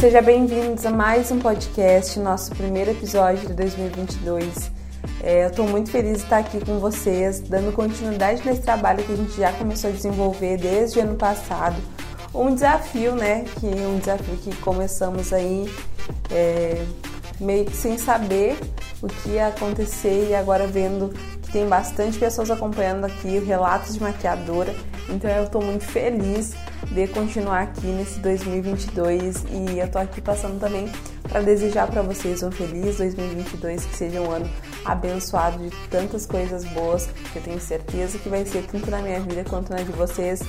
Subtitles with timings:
[0.00, 4.70] Seja bem-vindos a mais um podcast, nosso primeiro episódio de 2022.
[5.20, 9.12] É, eu estou muito feliz de estar aqui com vocês, dando continuidade nesse trabalho que
[9.12, 11.76] a gente já começou a desenvolver desde o ano passado.
[12.32, 13.44] Um desafio, né?
[13.58, 15.68] Que um desafio que começamos aí
[16.30, 16.80] é,
[17.40, 18.56] meio que sem saber
[19.02, 21.12] o que ia acontecer e agora vendo
[21.50, 24.74] tem bastante pessoas acompanhando aqui relatos de maquiadora.
[25.08, 26.54] Então eu estou muito feliz
[26.90, 30.90] de continuar aqui nesse 2022 e eu estou aqui passando também
[31.22, 34.48] para desejar para vocês um feliz 2022, que seja um ano
[34.84, 39.20] abençoado de tantas coisas boas, que eu tenho certeza que vai ser tanto na minha
[39.20, 40.40] vida quanto na de vocês.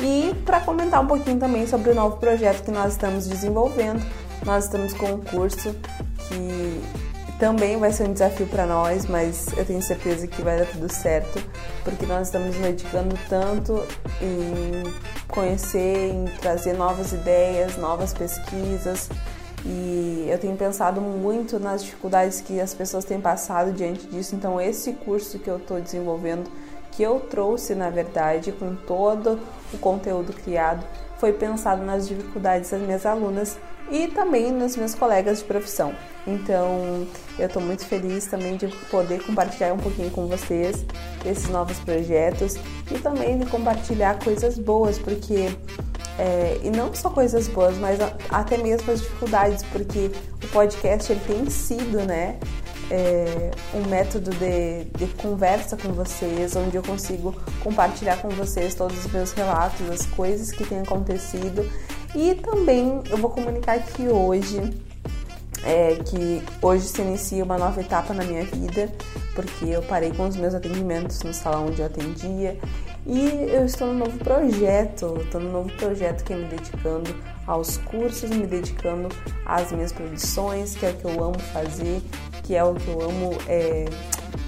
[0.00, 4.04] E para comentar um pouquinho também sobre o novo projeto que nós estamos desenvolvendo,
[4.44, 5.74] nós estamos com um curso
[6.28, 6.82] que
[7.38, 10.92] também vai ser um desafio para nós, mas eu tenho certeza que vai dar tudo
[10.92, 11.42] certo,
[11.82, 13.82] porque nós estamos nos dedicando tanto
[14.22, 14.82] em
[15.28, 19.08] conhecer, em trazer novas ideias, novas pesquisas.
[19.66, 24.34] E eu tenho pensado muito nas dificuldades que as pessoas têm passado diante disso.
[24.34, 26.50] Então, esse curso que eu estou desenvolvendo,
[26.96, 29.40] que eu trouxe na verdade, com todo
[29.72, 30.84] o conteúdo criado,
[31.18, 33.58] foi pensado nas dificuldades das minhas alunas
[33.90, 35.94] e também nos meus colegas de profissão.
[36.26, 37.06] Então,
[37.38, 40.84] eu estou muito feliz também de poder compartilhar um pouquinho com vocês
[41.24, 42.56] esses novos projetos
[42.90, 45.50] e também de compartilhar coisas boas, porque
[46.18, 47.98] é, e não só coisas boas, mas
[48.30, 50.10] até mesmo as dificuldades, porque
[50.42, 52.38] o podcast ele tem sido, né,
[52.90, 59.04] é, um método de, de conversa com vocês, onde eu consigo compartilhar com vocês todos
[59.04, 61.68] os meus relatos, as coisas que têm acontecido.
[62.14, 64.60] E também eu vou comunicar aqui hoje
[65.64, 68.92] é, que hoje se inicia uma nova etapa na minha vida,
[69.34, 72.58] porque eu parei com os meus atendimentos no salão onde eu atendia.
[73.06, 77.14] E eu estou num novo projeto, estou num novo projeto que é me dedicando
[77.46, 79.08] aos cursos, me dedicando
[79.44, 82.00] às minhas produções, que é o que eu amo fazer,
[82.44, 83.86] que é o que eu amo é,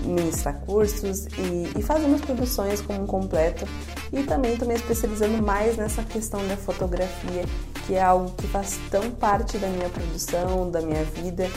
[0.04, 3.66] ministrar cursos e, e fazer minhas produções como um completo
[4.12, 7.44] e também estou me especializando mais nessa questão da fotografia,
[7.86, 11.50] que é algo que faz tão parte da minha produção, da minha vida.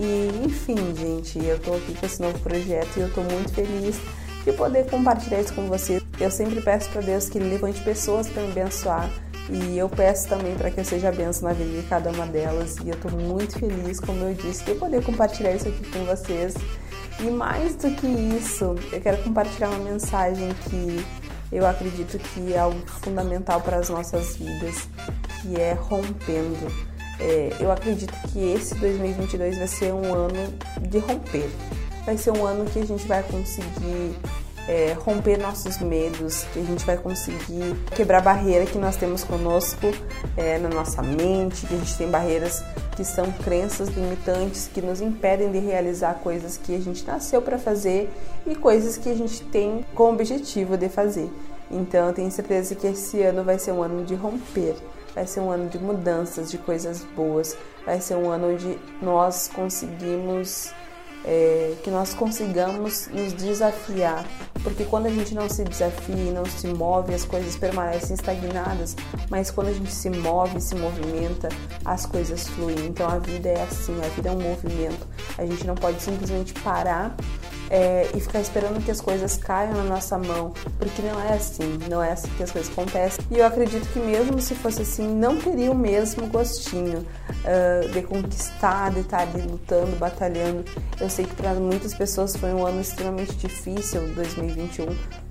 [0.00, 4.00] E enfim, gente, eu estou aqui com esse novo projeto e eu estou muito feliz
[4.44, 6.02] de poder compartilhar isso com vocês.
[6.20, 9.10] Eu sempre peço para Deus que levante pessoas para me abençoar.
[9.50, 12.76] E eu peço também para que eu seja benção na vida de cada uma delas.
[12.84, 16.54] E eu estou muito feliz, como eu disse, de poder compartilhar isso aqui com vocês.
[17.20, 21.04] E mais do que isso, eu quero compartilhar uma mensagem que
[21.52, 24.88] eu acredito que é algo fundamental para as nossas vidas,
[25.40, 26.66] que é rompendo.
[27.20, 31.48] É, eu acredito que esse 2022 vai ser um ano de romper.
[32.04, 34.16] Vai ser um ano que a gente vai conseguir
[34.68, 39.24] é, romper nossos medos, que a gente vai conseguir quebrar a barreira que nós temos
[39.24, 39.86] conosco
[40.36, 42.62] é, na nossa mente, que a gente tem barreiras
[42.96, 47.58] que são crenças limitantes que nos impedem de realizar coisas que a gente nasceu para
[47.58, 48.10] fazer
[48.46, 51.30] e coisas que a gente tem como objetivo de fazer.
[51.70, 54.76] Então eu tenho certeza que esse ano vai ser um ano de romper,
[55.14, 59.48] vai ser um ano de mudanças, de coisas boas, vai ser um ano onde nós
[59.48, 60.72] conseguimos
[61.24, 64.24] é, que nós consigamos nos desafiar,
[64.62, 68.96] porque quando a gente não se desafia e não se move, as coisas permanecem estagnadas,
[69.30, 71.48] mas quando a gente se move, se movimenta,
[71.84, 72.86] as coisas fluem.
[72.86, 75.06] Então a vida é assim, a vida é um movimento.
[75.38, 77.16] A gente não pode simplesmente parar
[77.70, 81.78] é, e ficar esperando que as coisas caiam na nossa mão, porque não é assim,
[81.88, 83.24] não é assim que as coisas acontecem.
[83.30, 88.02] E eu acredito que mesmo se fosse assim, não teria o mesmo gostinho uh, de
[88.02, 90.64] conquistar, de estar ali lutando, batalhando.
[91.00, 94.86] Eu sei que para muitas pessoas foi um ano extremamente difícil, 2021,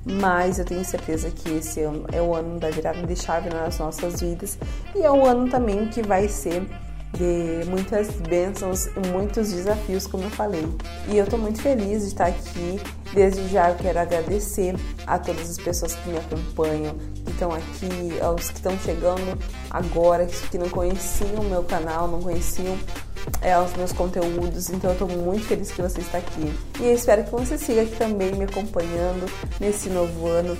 [0.05, 3.77] mas eu tenho certeza que esse ano é o ano da virada de chave nas
[3.77, 4.57] nossas vidas
[4.95, 6.63] e é o ano também que vai ser
[7.13, 10.67] de muitas bênçãos e muitos desafios, como eu falei.
[11.07, 12.79] E eu estou muito feliz de estar aqui.
[13.13, 14.73] Desde já eu quero agradecer
[15.05, 16.95] a todas as pessoas que me acompanham,
[17.25, 19.37] que estão aqui, aos que estão chegando
[19.69, 22.77] agora, que não conheciam o meu canal, não conheciam
[23.41, 26.53] é, os meus conteúdos, então eu estou muito feliz que você está aqui.
[26.79, 29.29] E eu espero que você siga aqui também me acompanhando
[29.59, 30.57] nesse novo ano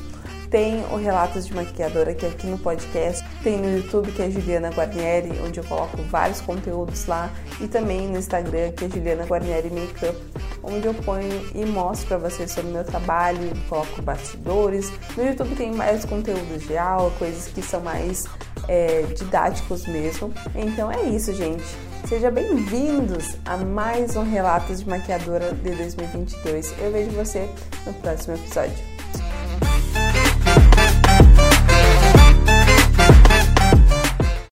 [0.51, 3.25] tem o Relatos de Maquiadora, que é aqui no podcast.
[3.41, 7.31] Tem no YouTube, que é Juliana Guarnieri, onde eu coloco vários conteúdos lá.
[7.61, 10.17] E também no Instagram, que é Juliana Guarnieri Makeup,
[10.61, 13.39] onde eu ponho e mostro para vocês sobre o meu trabalho,
[13.69, 14.91] coloco bastidores.
[15.15, 18.25] No YouTube tem mais conteúdos de aula, coisas que são mais
[18.67, 20.33] é, didáticos mesmo.
[20.53, 21.63] Então é isso, gente.
[22.05, 26.75] Sejam bem-vindos a mais um Relatos de Maquiadora de 2022.
[26.79, 27.49] Eu vejo você
[27.85, 29.00] no próximo episódio.